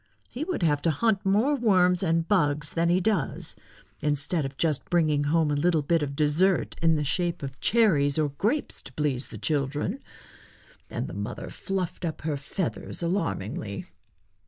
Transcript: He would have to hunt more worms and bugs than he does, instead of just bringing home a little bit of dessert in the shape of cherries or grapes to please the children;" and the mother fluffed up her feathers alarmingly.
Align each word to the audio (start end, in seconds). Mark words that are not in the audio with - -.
He 0.27 0.43
would 0.43 0.63
have 0.63 0.81
to 0.81 0.89
hunt 0.89 1.23
more 1.23 1.53
worms 1.53 2.01
and 2.01 2.27
bugs 2.27 2.73
than 2.73 2.89
he 2.89 2.99
does, 2.99 3.55
instead 4.01 4.45
of 4.45 4.57
just 4.57 4.89
bringing 4.89 5.25
home 5.25 5.51
a 5.51 5.55
little 5.55 5.83
bit 5.83 6.01
of 6.01 6.15
dessert 6.15 6.75
in 6.81 6.95
the 6.95 7.03
shape 7.03 7.43
of 7.43 7.59
cherries 7.59 8.17
or 8.17 8.29
grapes 8.29 8.81
to 8.81 8.93
please 8.93 9.27
the 9.27 9.37
children;" 9.37 9.99
and 10.89 11.05
the 11.07 11.13
mother 11.13 11.51
fluffed 11.51 12.03
up 12.03 12.21
her 12.21 12.35
feathers 12.35 13.03
alarmingly. 13.03 13.85